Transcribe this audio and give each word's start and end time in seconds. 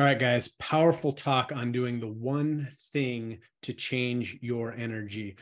All 0.00 0.06
right, 0.06 0.18
guys, 0.18 0.48
powerful 0.58 1.12
talk 1.12 1.52
on 1.54 1.72
doing 1.72 2.00
the 2.00 2.08
one 2.08 2.70
thing 2.94 3.40
to 3.64 3.74
change 3.74 4.38
your 4.40 4.72
energy. 4.72 5.36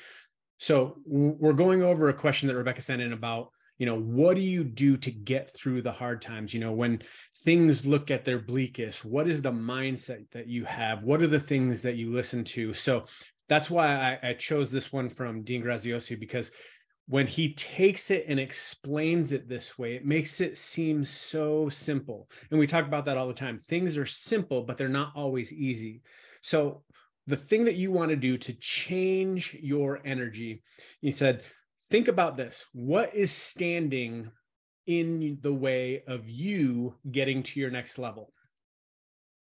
So, 0.56 0.96
we're 1.06 1.52
going 1.52 1.84
over 1.84 2.08
a 2.08 2.12
question 2.12 2.48
that 2.48 2.56
Rebecca 2.56 2.82
sent 2.82 3.00
in 3.00 3.12
about, 3.12 3.52
you 3.78 3.86
know, 3.86 3.96
what 3.96 4.34
do 4.34 4.40
you 4.40 4.64
do 4.64 4.96
to 4.96 5.12
get 5.12 5.54
through 5.54 5.82
the 5.82 5.92
hard 5.92 6.20
times? 6.22 6.52
You 6.52 6.58
know, 6.58 6.72
when 6.72 7.02
things 7.44 7.86
look 7.86 8.10
at 8.10 8.24
their 8.24 8.40
bleakest, 8.40 9.04
what 9.04 9.28
is 9.28 9.42
the 9.42 9.52
mindset 9.52 10.28
that 10.32 10.48
you 10.48 10.64
have? 10.64 11.04
What 11.04 11.22
are 11.22 11.28
the 11.28 11.38
things 11.38 11.82
that 11.82 11.94
you 11.94 12.12
listen 12.12 12.42
to? 12.46 12.74
So, 12.74 13.04
that's 13.48 13.70
why 13.70 14.18
I, 14.20 14.30
I 14.30 14.32
chose 14.32 14.72
this 14.72 14.92
one 14.92 15.08
from 15.08 15.44
Dean 15.44 15.62
Graziosi 15.62 16.18
because 16.18 16.50
when 17.08 17.26
he 17.26 17.54
takes 17.54 18.10
it 18.10 18.26
and 18.28 18.38
explains 18.38 19.32
it 19.32 19.48
this 19.48 19.78
way, 19.78 19.94
it 19.94 20.04
makes 20.04 20.42
it 20.42 20.58
seem 20.58 21.02
so 21.02 21.68
simple. 21.70 22.28
And 22.50 22.60
we 22.60 22.66
talk 22.66 22.86
about 22.86 23.06
that 23.06 23.16
all 23.16 23.26
the 23.26 23.34
time. 23.34 23.58
Things 23.58 23.96
are 23.96 24.06
simple, 24.06 24.62
but 24.62 24.76
they're 24.76 24.90
not 24.90 25.12
always 25.16 25.52
easy. 25.52 26.02
So, 26.42 26.82
the 27.26 27.36
thing 27.36 27.64
that 27.64 27.76
you 27.76 27.92
want 27.92 28.10
to 28.10 28.16
do 28.16 28.38
to 28.38 28.52
change 28.54 29.54
your 29.60 30.00
energy, 30.04 30.62
he 31.02 31.10
said, 31.10 31.42
think 31.90 32.08
about 32.08 32.36
this. 32.36 32.66
What 32.72 33.14
is 33.14 33.30
standing 33.30 34.30
in 34.86 35.38
the 35.42 35.52
way 35.52 36.02
of 36.06 36.28
you 36.28 36.94
getting 37.10 37.42
to 37.42 37.60
your 37.60 37.70
next 37.70 37.98
level? 37.98 38.32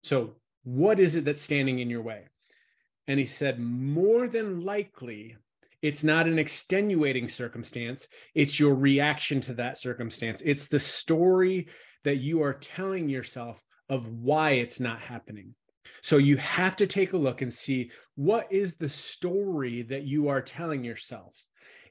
So, 0.04 0.36
what 0.64 1.00
is 1.00 1.16
it 1.16 1.26
that's 1.26 1.42
standing 1.42 1.80
in 1.80 1.90
your 1.90 2.02
way? 2.02 2.28
And 3.08 3.20
he 3.20 3.28
said, 3.28 3.60
more 3.60 4.28
than 4.28 4.62
likely, 4.62 5.38
it's 5.82 6.04
not 6.04 6.28
an 6.28 6.40
extenuating 6.40 7.28
circumstance. 7.28 8.08
It's 8.34 8.60
your 8.60 8.76
reaction 8.76 9.42
to 9.42 9.54
that 9.56 9.78
circumstance. 9.78 10.42
It's 10.46 10.68
the 10.68 10.80
story 10.80 11.68
that 12.04 12.18
you 12.18 12.42
are 12.44 12.54
telling 12.54 13.10
yourself 13.10 13.64
of 13.90 14.08
why 14.08 14.52
it's 14.52 14.80
not 14.80 15.00
happening. 15.00 15.54
So 16.02 16.18
you 16.18 16.38
have 16.38 16.76
to 16.78 16.88
take 16.88 17.14
a 17.14 17.18
look 17.18 17.42
and 17.42 17.52
see 17.52 17.92
what 18.16 18.52
is 18.52 18.76
the 18.76 18.90
story 18.90 19.82
that 19.84 20.04
you 20.04 20.28
are 20.28 20.42
telling 20.42 20.84
yourself 20.84 21.42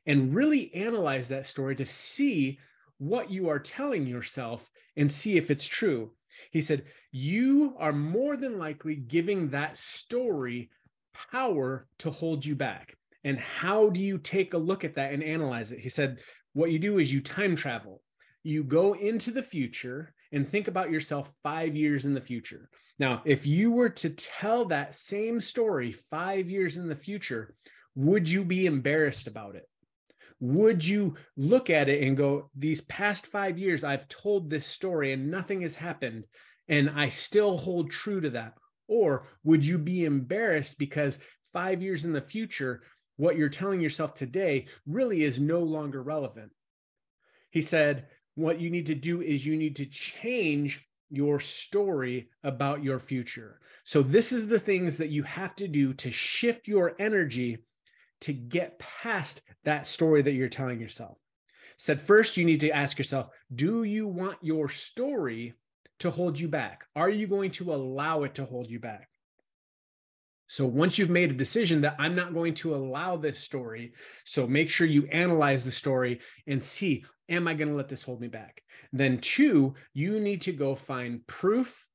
and 0.06 0.34
really 0.34 0.72
analyze 0.74 1.28
that 1.28 1.46
story 1.46 1.76
to 1.76 1.86
see 1.86 2.58
what 2.98 3.30
you 3.30 3.48
are 3.48 3.58
telling 3.58 4.06
yourself 4.06 4.70
and 4.96 5.10
see 5.10 5.36
if 5.36 5.50
it's 5.50 5.66
true. 5.66 6.12
He 6.50 6.60
said, 6.60 6.84
You 7.10 7.74
are 7.78 7.92
more 7.92 8.36
than 8.36 8.58
likely 8.58 8.96
giving 8.96 9.50
that 9.50 9.76
story 9.76 10.70
power 11.32 11.86
to 11.98 12.10
hold 12.10 12.44
you 12.44 12.54
back. 12.54 12.96
And 13.24 13.38
how 13.38 13.88
do 13.90 14.00
you 14.00 14.18
take 14.18 14.54
a 14.54 14.58
look 14.58 14.84
at 14.84 14.94
that 14.94 15.12
and 15.12 15.22
analyze 15.22 15.72
it? 15.72 15.80
He 15.80 15.88
said, 15.88 16.20
what 16.52 16.70
you 16.70 16.78
do 16.78 16.98
is 16.98 17.12
you 17.12 17.20
time 17.20 17.56
travel. 17.56 18.00
You 18.42 18.62
go 18.62 18.92
into 18.94 19.30
the 19.30 19.42
future 19.42 20.14
and 20.32 20.46
think 20.46 20.68
about 20.68 20.90
yourself 20.90 21.32
five 21.42 21.74
years 21.74 22.04
in 22.04 22.14
the 22.14 22.20
future. 22.20 22.68
Now, 22.98 23.22
if 23.24 23.46
you 23.46 23.72
were 23.72 23.88
to 23.90 24.10
tell 24.10 24.66
that 24.66 24.94
same 24.94 25.40
story 25.40 25.90
five 25.90 26.48
years 26.48 26.76
in 26.76 26.88
the 26.88 26.96
future, 26.96 27.54
would 27.94 28.28
you 28.28 28.44
be 28.44 28.66
embarrassed 28.66 29.26
about 29.26 29.56
it? 29.56 29.68
Would 30.40 30.86
you 30.86 31.14
look 31.36 31.70
at 31.70 31.88
it 31.88 32.02
and 32.02 32.16
go, 32.16 32.50
These 32.54 32.82
past 32.82 33.26
five 33.26 33.58
years, 33.58 33.82
I've 33.82 34.08
told 34.08 34.50
this 34.50 34.66
story 34.66 35.12
and 35.12 35.30
nothing 35.30 35.62
has 35.62 35.74
happened, 35.74 36.24
and 36.68 36.90
I 36.90 37.08
still 37.08 37.56
hold 37.56 37.90
true 37.90 38.20
to 38.20 38.30
that? 38.30 38.54
Or 38.86 39.26
would 39.42 39.64
you 39.66 39.78
be 39.78 40.04
embarrassed 40.04 40.78
because 40.78 41.18
five 41.52 41.82
years 41.82 42.04
in 42.04 42.12
the 42.12 42.20
future, 42.20 42.82
what 43.16 43.36
you're 43.36 43.48
telling 43.48 43.80
yourself 43.80 44.14
today 44.14 44.66
really 44.86 45.22
is 45.22 45.38
no 45.38 45.60
longer 45.60 46.02
relevant. 46.02 46.52
He 47.50 47.62
said, 47.62 48.08
What 48.34 48.60
you 48.60 48.70
need 48.70 48.86
to 48.86 48.94
do 48.94 49.22
is 49.22 49.46
you 49.46 49.56
need 49.56 49.76
to 49.76 49.86
change 49.86 50.86
your 51.10 51.38
story 51.38 52.28
about 52.42 52.82
your 52.82 52.98
future. 52.98 53.60
So, 53.84 54.02
this 54.02 54.32
is 54.32 54.48
the 54.48 54.58
things 54.58 54.98
that 54.98 55.10
you 55.10 55.22
have 55.22 55.54
to 55.56 55.68
do 55.68 55.92
to 55.94 56.10
shift 56.10 56.66
your 56.66 56.94
energy 56.98 57.58
to 58.22 58.32
get 58.32 58.78
past 58.78 59.42
that 59.64 59.86
story 59.86 60.22
that 60.22 60.32
you're 60.32 60.48
telling 60.48 60.80
yourself. 60.80 61.18
Said 61.76 62.00
first, 62.00 62.36
you 62.36 62.44
need 62.44 62.60
to 62.60 62.70
ask 62.70 62.98
yourself, 62.98 63.28
do 63.54 63.82
you 63.82 64.06
want 64.06 64.38
your 64.40 64.68
story 64.68 65.54
to 65.98 66.10
hold 66.10 66.38
you 66.38 66.48
back? 66.48 66.84
Are 66.96 67.10
you 67.10 67.26
going 67.26 67.50
to 67.52 67.74
allow 67.74 68.22
it 68.22 68.34
to 68.36 68.44
hold 68.44 68.70
you 68.70 68.80
back? 68.80 69.08
So 70.46 70.66
once 70.66 70.98
you've 70.98 71.10
made 71.10 71.30
a 71.30 71.34
decision 71.34 71.80
that 71.82 71.96
I'm 71.98 72.14
not 72.14 72.34
going 72.34 72.54
to 72.54 72.74
allow 72.74 73.16
this 73.16 73.38
story, 73.38 73.94
so 74.24 74.46
make 74.46 74.68
sure 74.68 74.86
you 74.86 75.06
analyze 75.06 75.64
the 75.64 75.70
story 75.70 76.20
and 76.46 76.62
see, 76.62 77.04
am 77.28 77.48
I 77.48 77.54
going 77.54 77.68
to 77.68 77.74
let 77.74 77.88
this 77.88 78.02
hold 78.02 78.20
me 78.20 78.28
back? 78.28 78.62
Then, 78.92 79.18
two, 79.18 79.74
you 79.94 80.20
need 80.20 80.42
to 80.42 80.52
go 80.52 80.74
find 80.74 81.26
proof 81.26 81.86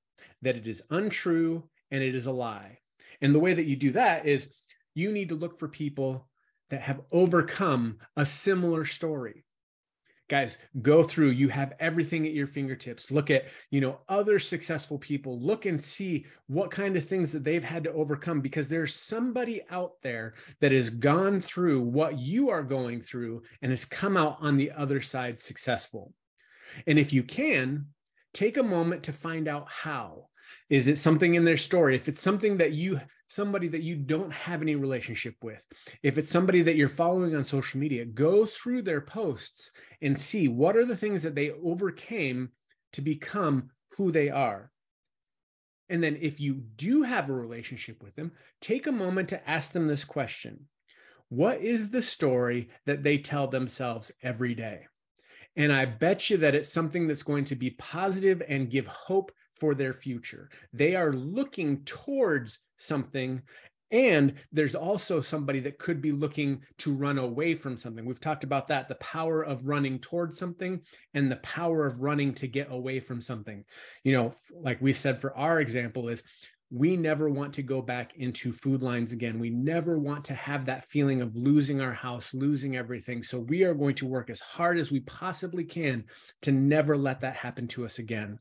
that 0.42 0.58
it 0.58 0.68
is 0.68 0.84
untrue 0.90 1.70
and 1.92 2.04
it 2.04 2.16
is 2.16 2.26
a 2.26 2.32
lie. 2.32 2.80
And 3.22 3.34
the 3.34 3.40
way 3.40 3.54
that 3.54 3.66
you 3.66 3.76
do 3.76 3.92
that 3.92 4.26
is 4.26 4.48
you 4.96 5.12
need 5.12 5.30
to 5.30 5.36
look 5.36 5.60
for 5.60 5.68
people 5.68 6.28
that 6.70 6.82
have 6.82 7.02
overcome 7.12 7.98
a 8.16 8.26
similar 8.26 8.86
story 8.86 9.44
guys 10.30 10.58
go 10.82 11.04
through 11.04 11.30
you 11.30 11.50
have 11.50 11.74
everything 11.80 12.26
at 12.26 12.34
your 12.34 12.48
fingertips. 12.48 13.12
Look 13.12 13.30
at 13.30 13.46
you 13.72 13.82
know 13.82 14.00
other 14.08 14.40
successful 14.40 14.98
people. 14.98 15.40
Look 15.40 15.66
and 15.66 15.82
see 15.82 16.26
what 16.48 16.72
kind 16.72 16.96
of 16.96 17.06
things 17.06 17.32
that 17.34 17.44
they've 17.44 17.64
had 17.64 17.84
to 17.84 17.92
overcome 17.92 18.40
because 18.40 18.70
there's 18.70 18.96
somebody 18.96 19.62
out 19.70 20.02
there 20.02 20.36
that 20.62 20.72
has 20.72 20.90
gone 20.90 21.42
through 21.42 21.82
what 21.82 22.18
you 22.18 22.50
are 22.50 22.64
going 22.64 23.02
through 23.02 23.44
and 23.62 23.72
has 23.72 23.84
come 23.84 24.16
out 24.16 24.38
on 24.40 24.56
the 24.56 24.72
other 24.72 25.02
side 25.02 25.40
successful. 25.40 26.14
And 26.88 26.98
if 26.98 27.12
you 27.12 27.24
can 27.24 27.88
take 28.34 28.58
a 28.58 28.64
moment 28.64 29.04
to 29.04 29.12
find 29.12 29.48
out 29.48 29.68
how. 29.70 30.28
Is 30.70 30.88
it 30.88 30.98
something 30.98 31.36
in 31.36 31.46
their 31.46 31.58
story? 31.58 31.96
If 31.96 32.08
it's 32.08 32.22
something 32.22 32.58
that 32.58 32.74
you 32.74 33.00
somebody 33.30 33.68
that 33.70 33.84
you 33.84 33.96
don't 33.96 34.34
have 34.34 34.62
any 34.62 34.76
relationship 34.76 35.36
with, 35.42 35.66
if 36.04 36.18
it's 36.18 36.30
somebody 36.30 36.64
that 36.64 36.76
you're 36.76 36.90
following 36.90 37.36
on 37.36 37.46
social 37.46 37.80
media, 37.80 38.04
go 38.04 38.46
through 38.46 38.82
their 38.82 39.02
posts 39.02 39.72
and 40.02 40.18
see 40.18 40.48
what 40.48 40.76
are 40.76 40.86
the 40.86 40.98
things 40.98 41.24
that 41.24 41.36
they 41.36 41.52
overcame 41.52 42.50
to 42.94 43.02
become 43.02 43.70
who 43.96 44.12
they 44.12 44.30
are. 44.30 44.72
And 45.90 46.04
then, 46.04 46.18
if 46.22 46.40
you 46.40 46.56
do 46.76 47.04
have 47.04 47.30
a 47.30 47.34
relationship 47.34 48.04
with 48.04 48.16
them, 48.16 48.32
take 48.62 48.88
a 48.88 48.92
moment 48.92 49.30
to 49.30 49.50
ask 49.50 49.72
them 49.72 49.88
this 49.88 50.04
question 50.04 50.68
What 51.30 51.62
is 51.62 51.90
the 51.90 52.02
story 52.02 52.70
that 52.86 53.04
they 53.04 53.18
tell 53.18 53.48
themselves 53.48 54.12
every 54.22 54.54
day? 54.56 54.86
And 55.56 55.74
I 55.74 55.86
bet 55.86 56.30
you 56.30 56.38
that 56.38 56.56
it's 56.56 56.72
something 56.72 57.08
that's 57.08 57.24
going 57.24 57.46
to 57.46 57.56
be 57.56 57.72
positive 57.72 58.42
and 58.48 58.70
give 58.70 58.88
hope 58.88 59.32
for 59.60 59.76
their 59.76 59.94
future. 59.94 60.50
They 60.74 60.96
are 60.96 61.14
looking 61.14 61.84
towards 61.84 62.60
something. 62.78 63.42
And 63.92 64.36
there's 64.52 64.76
also 64.76 65.20
somebody 65.20 65.60
that 65.62 65.80
could 65.80 66.00
be 66.00 66.12
looking 66.12 66.62
to 66.80 66.94
run 66.94 67.18
away 67.18 67.56
from 67.56 67.76
something. 67.76 68.06
We've 68.06 68.20
talked 68.20 68.44
about 68.44 68.68
that 68.68 68.88
the 68.88 68.96
power 68.96 69.44
of 69.44 69.66
running 69.66 69.98
towards 69.98 70.38
something 70.38 70.82
and 71.16 71.32
the 71.32 71.38
power 71.38 71.88
of 71.88 72.02
running 72.02 72.34
to 72.36 72.48
get 72.48 72.72
away 72.72 73.00
from 73.00 73.20
something. 73.20 73.66
You 74.04 74.14
know, 74.14 74.34
like 74.54 74.80
we 74.80 74.94
said 74.94 75.20
for 75.20 75.36
our 75.36 75.60
example, 75.60 76.10
is 76.10 76.22
we 76.72 76.96
never 76.96 77.30
want 77.30 77.54
to 77.56 77.64
go 77.64 77.82
back 77.82 78.16
into 78.18 78.52
food 78.52 78.84
lines 78.84 79.12
again. 79.12 79.40
We 79.40 79.50
never 79.50 79.98
want 79.98 80.26
to 80.26 80.36
have 80.36 80.66
that 80.66 80.84
feeling 80.84 81.22
of 81.22 81.36
losing 81.36 81.82
our 81.82 81.94
house, 81.94 82.32
losing 82.34 82.76
everything. 82.76 83.24
So 83.24 83.40
we 83.40 83.64
are 83.64 83.74
going 83.74 83.96
to 83.96 84.06
work 84.06 84.30
as 84.30 84.40
hard 84.40 84.78
as 84.78 84.92
we 84.92 85.00
possibly 85.02 85.64
can 85.64 86.06
to 86.44 86.52
never 86.52 86.96
let 86.96 87.22
that 87.22 87.36
happen 87.36 87.68
to 87.70 87.86
us 87.86 87.98
again. 87.98 88.38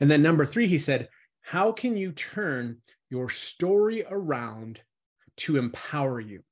And 0.00 0.10
then 0.10 0.22
number 0.22 0.44
three, 0.44 0.66
he 0.66 0.78
said, 0.78 1.08
How 1.42 1.72
can 1.72 1.96
you 1.96 2.12
turn 2.12 2.78
your 3.10 3.30
story 3.30 4.04
around 4.08 4.80
to 5.38 5.56
empower 5.56 6.20
you? 6.20 6.42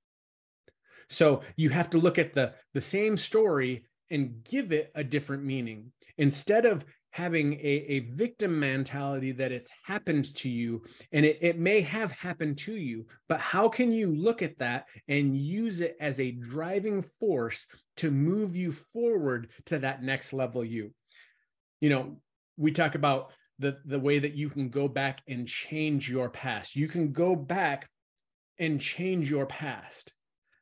So 1.08 1.42
you 1.56 1.70
have 1.70 1.90
to 1.90 1.98
look 1.98 2.18
at 2.18 2.34
the, 2.34 2.54
the 2.72 2.80
same 2.80 3.16
story 3.16 3.84
and 4.10 4.44
give 4.44 4.72
it 4.72 4.90
a 4.94 5.04
different 5.04 5.44
meaning. 5.44 5.92
Instead 6.18 6.66
of 6.66 6.84
having 7.10 7.54
a, 7.54 7.84
a 7.88 7.98
victim 8.00 8.58
mentality 8.58 9.32
that 9.32 9.52
it's 9.52 9.70
happened 9.84 10.34
to 10.34 10.48
you 10.48 10.82
and 11.12 11.26
it, 11.26 11.38
it 11.42 11.58
may 11.58 11.82
have 11.82 12.10
happened 12.12 12.56
to 12.56 12.74
you, 12.74 13.06
but 13.28 13.38
how 13.38 13.68
can 13.68 13.92
you 13.92 14.14
look 14.14 14.40
at 14.40 14.58
that 14.58 14.86
and 15.08 15.36
use 15.36 15.82
it 15.82 15.94
as 16.00 16.18
a 16.18 16.30
driving 16.30 17.02
force 17.20 17.66
to 17.98 18.10
move 18.10 18.56
you 18.56 18.72
forward 18.72 19.50
to 19.66 19.78
that 19.78 20.02
next 20.02 20.32
level 20.32 20.64
you? 20.64 20.92
You 21.80 21.90
know, 21.90 22.16
we 22.56 22.72
talk 22.72 22.94
about 22.94 23.32
the 23.58 23.78
the 23.84 23.98
way 23.98 24.18
that 24.18 24.34
you 24.34 24.48
can 24.48 24.68
go 24.68 24.88
back 24.88 25.22
and 25.28 25.46
change 25.46 26.10
your 26.10 26.28
past. 26.28 26.76
You 26.76 26.88
can 26.88 27.12
go 27.12 27.36
back 27.36 27.88
and 28.58 28.80
change 28.80 29.30
your 29.30 29.46
past. 29.46 30.12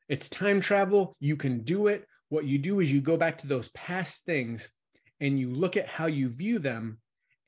It's 0.09 0.29
time 0.29 0.61
travel. 0.61 1.15
You 1.21 1.37
can 1.37 1.63
do 1.63 1.87
it. 1.87 2.07
What 2.29 2.45
you 2.45 2.59
do 2.59 2.81
is 2.81 2.93
you 2.93 3.01
go 3.01 3.17
back 3.17 3.39
to 3.39 3.47
those 3.47 3.69
past 3.71 4.25
things 4.25 4.69
and 5.21 5.39
you 5.39 5.51
look 5.51 5.77
at 5.77 5.87
how 5.87 6.07
you 6.07 6.29
view 6.29 6.59
them 6.59 6.99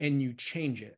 and 0.00 0.21
you 0.21 0.35
change 0.35 0.83
it. 0.83 0.97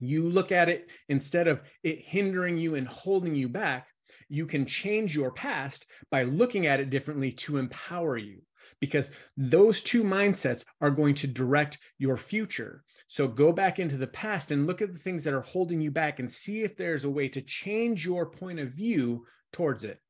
You 0.00 0.28
look 0.28 0.52
at 0.52 0.68
it 0.68 0.88
instead 1.08 1.48
of 1.48 1.62
it 1.82 2.00
hindering 2.00 2.58
you 2.58 2.74
and 2.74 2.86
holding 2.86 3.34
you 3.34 3.48
back, 3.48 3.88
you 4.28 4.46
can 4.46 4.66
change 4.66 5.14
your 5.14 5.30
past 5.30 5.86
by 6.10 6.24
looking 6.24 6.66
at 6.66 6.80
it 6.80 6.90
differently 6.90 7.32
to 7.32 7.56
empower 7.56 8.16
you 8.16 8.42
because 8.80 9.10
those 9.36 9.82
two 9.82 10.04
mindsets 10.04 10.64
are 10.80 10.90
going 10.90 11.14
to 11.16 11.26
direct 11.26 11.78
your 11.98 12.16
future. 12.16 12.82
So 13.06 13.28
go 13.28 13.52
back 13.52 13.78
into 13.78 13.96
the 13.96 14.06
past 14.06 14.50
and 14.50 14.66
look 14.66 14.82
at 14.82 14.92
the 14.92 14.98
things 14.98 15.24
that 15.24 15.34
are 15.34 15.40
holding 15.40 15.80
you 15.80 15.90
back 15.90 16.18
and 16.18 16.30
see 16.30 16.62
if 16.62 16.76
there's 16.76 17.04
a 17.04 17.10
way 17.10 17.28
to 17.28 17.40
change 17.40 18.04
your 18.04 18.26
point 18.26 18.58
of 18.58 18.70
view 18.70 19.26
towards 19.52 19.84
it. 19.84 20.00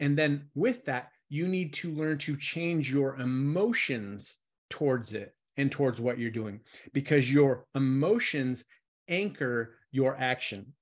And 0.00 0.16
then 0.16 0.48
with 0.54 0.84
that, 0.86 1.10
you 1.28 1.48
need 1.48 1.72
to 1.74 1.90
learn 1.92 2.18
to 2.18 2.36
change 2.36 2.90
your 2.90 3.16
emotions 3.16 4.36
towards 4.70 5.12
it 5.12 5.34
and 5.56 5.72
towards 5.72 6.00
what 6.00 6.18
you're 6.18 6.30
doing 6.30 6.60
because 6.92 7.32
your 7.32 7.66
emotions 7.74 8.64
anchor 9.08 9.76
your 9.90 10.16
action. 10.16 10.74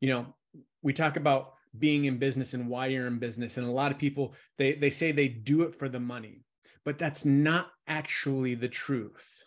You 0.00 0.08
know, 0.08 0.34
we 0.82 0.92
talk 0.92 1.16
about 1.16 1.54
being 1.78 2.04
in 2.06 2.18
business 2.18 2.54
and 2.54 2.68
why 2.68 2.86
you're 2.86 3.06
in 3.06 3.18
business. 3.18 3.56
And 3.56 3.66
a 3.66 3.70
lot 3.70 3.92
of 3.92 3.98
people 3.98 4.34
they 4.58 4.74
they 4.74 4.90
say 4.90 5.12
they 5.12 5.28
do 5.28 5.62
it 5.62 5.74
for 5.78 5.88
the 5.88 6.00
money 6.00 6.42
but 6.86 6.98
that's 6.98 7.24
not 7.24 7.72
actually 7.88 8.54
the 8.54 8.68
truth. 8.68 9.42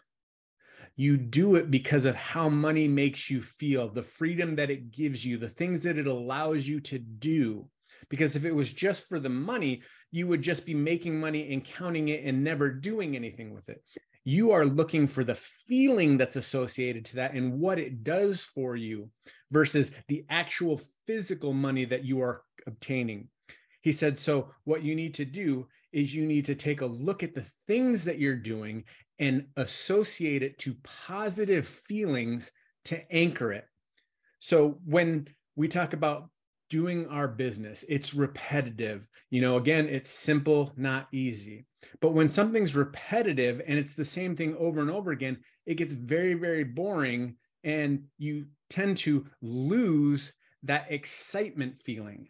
You 0.98 1.16
do 1.16 1.56
it 1.56 1.72
because 1.72 2.04
of 2.04 2.14
how 2.14 2.50
money 2.50 2.90
makes 2.90 3.30
you 3.30 3.42
feel 3.42 3.88
the 3.88 4.04
freedom 4.04 4.58
that 4.58 4.70
it 4.70 4.92
gives 4.92 5.26
you 5.26 5.38
the 5.38 5.48
things 5.48 5.82
that 5.84 5.98
it 5.98 6.06
allows 6.06 6.68
you 6.68 6.82
to 6.82 7.00
do. 7.00 7.70
Because 8.10 8.36
if 8.36 8.44
it 8.44 8.54
was 8.54 8.74
just 8.74 9.08
for 9.08 9.22
the 9.22 9.30
money 9.30 9.82
you 10.12 10.28
would 10.28 10.42
just 10.42 10.66
be 10.66 10.74
making 10.74 11.20
money 11.20 11.54
and 11.54 11.64
counting 11.64 12.10
it 12.10 12.24
and 12.26 12.44
never 12.44 12.72
doing 12.72 13.16
anything 13.16 13.54
with 13.54 13.70
it. 13.70 13.84
You 14.26 14.52
are 14.52 14.66
looking 14.66 15.08
for 15.08 15.24
the 15.24 15.36
feeling 15.36 16.18
that's 16.18 16.36
associated 16.36 17.06
to 17.06 17.16
that 17.18 17.34
and 17.34 17.60
what 17.60 17.80
it 17.80 18.04
does 18.04 18.42
for 18.42 18.76
you 18.76 19.10
versus 19.52 19.92
the 20.08 20.26
actual 20.30 20.82
physical 21.10 21.54
money 21.54 21.86
that 21.86 22.06
you 22.06 22.22
are 22.22 22.44
obtaining. 22.68 23.28
He 23.82 23.92
said, 23.92 24.20
So, 24.20 24.52
what 24.66 24.84
you 24.84 24.94
need 24.94 25.16
to 25.16 25.26
do 25.26 25.66
is 25.92 26.14
you 26.14 26.24
need 26.24 26.46
to 26.46 26.54
take 26.54 26.82
a 26.82 26.86
look 26.86 27.24
at 27.24 27.34
the 27.34 27.48
things 27.68 28.06
that 28.06 28.20
you're 28.20 28.36
doing 28.36 28.84
and 29.18 29.48
associate 29.58 30.44
it 30.44 30.60
to 30.60 30.76
positive 31.08 31.66
feelings 31.66 32.52
to 32.86 33.12
anchor 33.12 33.52
it. 33.52 33.66
So, 34.38 34.78
when 34.86 35.28
we 35.56 35.68
talk 35.68 35.94
about 35.94 36.30
doing 36.70 37.08
our 37.08 37.28
business, 37.28 37.84
it's 37.90 38.14
repetitive. 38.14 39.08
You 39.32 39.42
know, 39.42 39.58
again, 39.58 39.90
it's 39.90 40.12
simple, 40.12 40.72
not 40.78 41.08
easy. 41.12 41.66
But 42.02 42.14
when 42.14 42.30
something's 42.30 42.76
repetitive 42.76 43.64
and 43.66 43.80
it's 43.80 43.96
the 43.96 44.06
same 44.06 44.36
thing 44.36 44.56
over 44.58 44.80
and 44.80 44.92
over 44.92 45.10
again, 45.10 45.40
it 45.66 45.74
gets 45.76 45.94
very, 45.94 46.36
very 46.36 46.66
boring 46.66 47.38
and 47.64 48.04
you 48.20 48.46
tend 48.70 48.98
to 48.98 49.26
lose 49.42 50.34
that 50.64 50.92
excitement 50.92 51.82
feeling. 51.84 52.28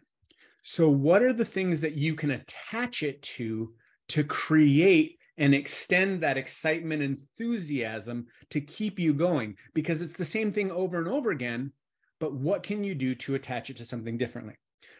So, 0.62 0.88
what 0.88 1.22
are 1.22 1.32
the 1.32 1.44
things 1.44 1.80
that 1.80 1.94
you 1.94 2.14
can 2.14 2.32
attach 2.32 3.02
it 3.02 3.22
to 3.22 3.74
to 4.08 4.24
create 4.24 5.18
and 5.38 5.54
extend 5.54 6.20
that 6.22 6.36
excitement, 6.36 7.02
enthusiasm 7.02 8.26
to 8.50 8.60
keep 8.60 8.98
you 8.98 9.14
going? 9.14 9.56
Because 9.74 10.02
it's 10.02 10.16
the 10.16 10.24
same 10.24 10.52
thing 10.52 10.70
over 10.70 10.98
and 10.98 11.08
over 11.08 11.30
again, 11.30 11.72
but 12.18 12.34
what 12.34 12.62
can 12.62 12.84
you 12.84 12.94
do 12.94 13.14
to 13.16 13.34
attach 13.34 13.70
it 13.70 13.76
to 13.78 13.84
something 13.84 14.18
differently? 14.18 14.54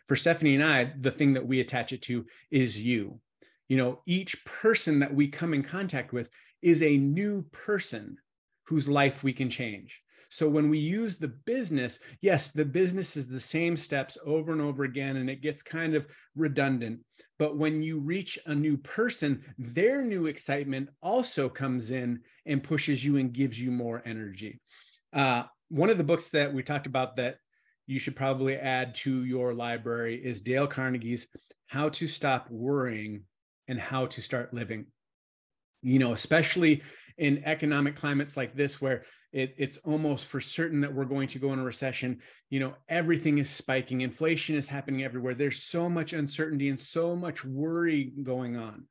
For 0.08 0.16
Stephanie 0.16 0.54
and 0.54 0.64
I, 0.64 0.92
the 0.98 1.10
thing 1.10 1.34
that 1.34 1.46
we 1.46 1.60
attach 1.60 1.92
it 1.92 2.02
to 2.02 2.26
is 2.50 2.82
you. 2.82 3.20
You 3.68 3.76
know, 3.76 4.02
each 4.06 4.44
person 4.44 4.98
that 5.00 5.14
we 5.14 5.28
come 5.28 5.54
in 5.54 5.62
contact 5.62 6.12
with 6.12 6.30
is 6.62 6.82
a 6.82 6.96
new 6.96 7.42
person 7.52 8.16
whose 8.64 8.88
life 8.88 9.22
we 9.22 9.32
can 9.32 9.50
change. 9.50 10.02
So 10.30 10.48
when 10.48 10.70
we 10.70 10.78
use 10.78 11.18
the 11.18 11.28
business, 11.28 11.98
yes, 12.22 12.48
the 12.48 12.64
business 12.64 13.16
is 13.16 13.28
the 13.28 13.40
same 13.40 13.76
steps 13.76 14.16
over 14.24 14.52
and 14.52 14.60
over 14.60 14.84
again, 14.84 15.16
and 15.16 15.28
it 15.28 15.42
gets 15.42 15.62
kind 15.62 15.94
of 15.94 16.06
redundant. 16.36 17.00
But 17.38 17.56
when 17.56 17.82
you 17.82 17.98
reach 17.98 18.38
a 18.46 18.54
new 18.54 18.76
person, 18.76 19.42
their 19.58 20.04
new 20.04 20.26
excitement 20.26 20.88
also 21.02 21.48
comes 21.48 21.90
in 21.90 22.20
and 22.46 22.62
pushes 22.62 23.04
you 23.04 23.16
and 23.16 23.32
gives 23.32 23.60
you 23.60 23.72
more 23.72 24.02
energy. 24.04 24.60
Uh, 25.12 25.44
one 25.68 25.90
of 25.90 25.98
the 25.98 26.04
books 26.04 26.30
that 26.30 26.54
we 26.54 26.62
talked 26.62 26.86
about 26.86 27.16
that 27.16 27.36
you 27.86 27.98
should 27.98 28.14
probably 28.14 28.56
add 28.56 28.94
to 28.94 29.24
your 29.24 29.52
library 29.52 30.14
is 30.22 30.42
Dale 30.42 30.68
Carnegie's 30.68 31.26
How 31.66 31.88
to 31.88 32.06
Stop 32.06 32.48
Worrying 32.50 33.24
and 33.66 33.80
How 33.80 34.06
to 34.06 34.22
Start 34.22 34.54
Living. 34.54 34.86
You 35.82 35.98
know, 35.98 36.12
especially 36.12 36.82
in 37.20 37.42
economic 37.44 37.94
climates 37.94 38.34
like 38.34 38.54
this 38.56 38.80
where 38.80 39.04
it, 39.30 39.54
it's 39.58 39.76
almost 39.84 40.26
for 40.26 40.40
certain 40.40 40.80
that 40.80 40.92
we're 40.92 41.04
going 41.04 41.28
to 41.28 41.38
go 41.38 41.52
in 41.52 41.58
a 41.58 41.64
recession. 41.64 42.18
You 42.48 42.60
know 42.60 42.74
everything 42.88 43.38
is 43.38 43.48
spiking. 43.48 44.00
Inflation 44.00 44.56
is 44.56 44.66
happening 44.66 45.04
everywhere. 45.04 45.34
There's 45.34 45.62
so 45.62 45.88
much 45.88 46.14
uncertainty 46.14 46.70
and 46.70 46.80
so 46.80 47.14
much 47.14 47.44
worry 47.44 48.12
going 48.22 48.56
on. 48.56 48.86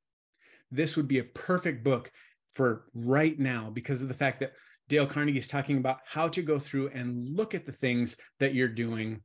This 0.71 0.95
would 0.95 1.07
be 1.07 1.17
a 1.17 1.23
perfect 1.23 1.83
book 1.83 2.11
for 2.53 2.85
right 2.93 3.37
now 3.37 3.71
because 3.71 4.01
of 4.01 4.07
the 4.07 4.13
fact 4.13 4.39
that 4.39 4.53
dale 4.87 5.07
carnegie 5.07 5.39
is 5.39 5.47
talking 5.47 5.77
about 5.77 5.99
how 6.05 6.27
to 6.29 6.41
go 6.41 6.59
through 6.59 6.89
and 6.89 7.35
look 7.35 7.53
at 7.53 7.65
the 7.65 7.71
things 7.71 8.15
that 8.39 8.53
you're 8.53 8.67
doing 8.67 9.21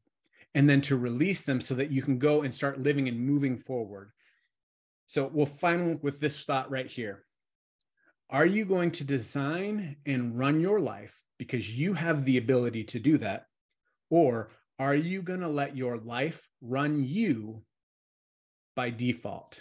and 0.55 0.69
then 0.69 0.81
to 0.81 0.97
release 0.97 1.43
them 1.43 1.61
so 1.61 1.75
that 1.75 1.91
you 1.91 2.01
can 2.01 2.19
go 2.19 2.43
and 2.43 2.55
start 2.55 2.83
living 2.83 3.09
and 3.09 3.21
moving 3.21 3.59
forward. 3.59 4.11
So 5.07 5.31
we'll 5.33 5.47
final 5.47 5.99
with 6.01 6.21
this 6.21 6.43
thought 6.45 6.71
right 6.71 6.87
here 6.87 7.25
are 8.31 8.47
you 8.47 8.65
going 8.65 8.91
to 8.93 9.05
design 9.05 9.97
and 10.07 10.39
run 10.39 10.61
your 10.61 10.81
life 10.81 11.23
because 11.39 11.79
you 11.79 11.95
have 11.95 12.25
the 12.25 12.39
ability 12.39 12.85
to 12.85 12.99
do 12.99 13.19
that? 13.19 13.47
Or 14.11 14.51
are 14.79 14.95
you 14.95 15.23
going 15.23 15.41
to 15.41 15.49
let 15.49 15.77
your 15.77 15.99
life 15.99 16.49
run 16.61 17.05
you 17.05 17.63
by 18.75 18.91
default? 18.91 19.61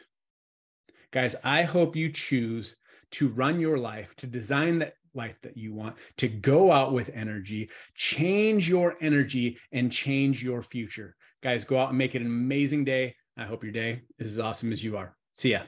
Guys, 1.12 1.36
I 1.44 1.64
hope 1.64 1.96
you 1.96 2.12
choose 2.12 2.76
to 3.12 3.30
run 3.30 3.60
your 3.60 3.78
life, 3.78 4.16
to 4.16 4.28
design 4.28 4.80
that 4.80 4.94
life 5.14 5.40
that 5.44 5.58
you 5.58 5.74
want, 5.74 5.96
to 6.18 6.28
go 6.28 6.72
out 6.72 6.94
with 6.94 7.12
energy, 7.14 7.70
change 7.96 8.68
your 8.68 8.96
energy, 9.02 9.60
and 9.72 9.92
change 9.92 10.44
your 10.44 10.64
future. 10.64 11.16
Guys, 11.44 11.64
go 11.64 11.78
out 11.78 11.90
and 11.90 11.98
make 11.98 12.16
it 12.16 12.22
an 12.22 12.28
amazing 12.28 12.84
day. 12.84 13.16
I 13.38 13.46
hope 13.46 13.64
your 13.64 13.74
day 13.74 14.02
is 14.18 14.34
as 14.34 14.40
awesome 14.40 14.72
as 14.72 14.84
you 14.84 14.98
are. 14.98 15.16
See 15.34 15.52
ya. 15.52 15.62